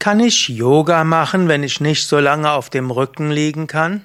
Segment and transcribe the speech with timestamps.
[0.00, 4.02] Kann ich Yoga machen, wenn ich nicht so lange auf dem Rücken liegen kann?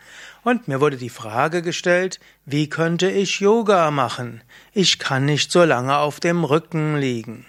[0.43, 4.43] und mir wurde die Frage gestellt, wie könnte ich Yoga machen?
[4.73, 7.45] Ich kann nicht so lange auf dem Rücken liegen.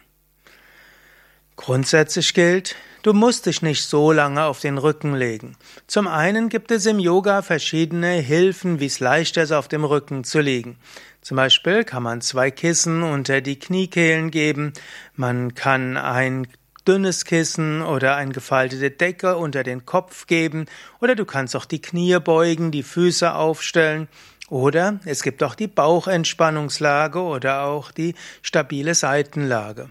[1.68, 5.54] Grundsätzlich gilt, du musst dich nicht so lange auf den Rücken legen.
[5.86, 10.24] Zum einen gibt es im Yoga verschiedene Hilfen, wie es leichter ist, auf dem Rücken
[10.24, 10.78] zu liegen.
[11.20, 14.72] Zum Beispiel kann man zwei Kissen unter die Kniekehlen geben,
[15.14, 16.48] man kann ein
[16.86, 20.64] dünnes Kissen oder eine gefaltete Decke unter den Kopf geben,
[21.02, 24.08] oder du kannst auch die Knie beugen, die Füße aufstellen,
[24.48, 29.90] oder es gibt auch die Bauchentspannungslage oder auch die stabile Seitenlage.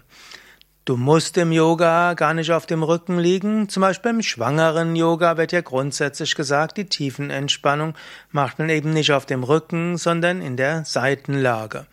[0.88, 3.68] Du musst im Yoga gar nicht auf dem Rücken liegen.
[3.68, 7.92] Zum Beispiel im schwangeren Yoga wird ja grundsätzlich gesagt, die Tiefenentspannung
[8.30, 11.84] macht man eben nicht auf dem Rücken, sondern in der Seitenlage.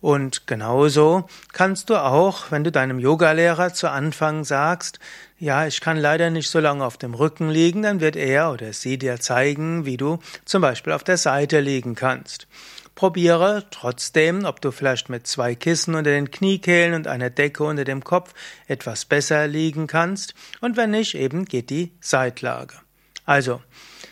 [0.00, 5.00] Und genauso kannst du auch, wenn du deinem Yogalehrer zu Anfang sagst,
[5.40, 8.72] ja, ich kann leider nicht so lange auf dem Rücken liegen, dann wird er oder
[8.72, 12.46] sie dir zeigen, wie du zum Beispiel auf der Seite liegen kannst.
[13.00, 17.84] Probiere trotzdem, ob du vielleicht mit zwei Kissen unter den Kniekehlen und einer Decke unter
[17.84, 18.34] dem Kopf
[18.66, 22.74] etwas besser liegen kannst und wenn nicht, eben geht die Seitlage.
[23.24, 23.62] Also,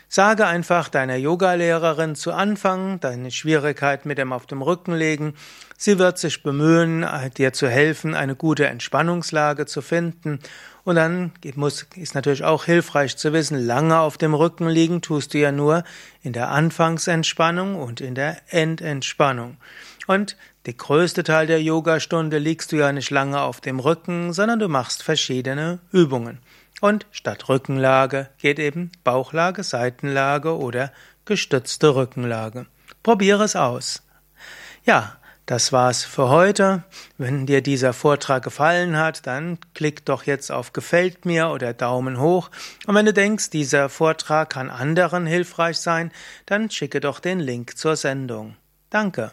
[0.09, 5.35] sage einfach deiner Yogalehrerin zu Anfang deine Schwierigkeit mit dem auf dem Rücken legen.
[5.77, 7.07] Sie wird sich bemühen,
[7.37, 10.41] dir zu helfen, eine gute Entspannungslage zu finden
[10.89, 11.33] und dann
[11.97, 15.85] ist natürlich auch hilfreich zu wissen, lange auf dem Rücken liegen tust du ja nur
[16.23, 19.59] in der Anfangsentspannung und in der Endentspannung.
[20.07, 24.59] Und der größte Teil der Yogastunde liegst du ja nicht lange auf dem Rücken, sondern
[24.59, 26.39] du machst verschiedene Übungen.
[26.81, 30.93] Und statt Rückenlage geht eben Bauchlage, Seitenlage oder
[31.25, 32.67] gestützte Rückenlage.
[33.03, 34.03] Probiere es aus.
[34.85, 35.17] Ja,
[35.49, 36.85] das war's für heute.
[37.17, 42.21] Wenn dir dieser Vortrag gefallen hat, dann klick doch jetzt auf Gefällt mir oder Daumen
[42.21, 42.51] hoch.
[42.87, 46.13] Und wenn du denkst, dieser Vortrag kann anderen hilfreich sein,
[46.45, 48.57] dann schicke doch den Link zur Sendung.
[48.91, 49.33] Danke.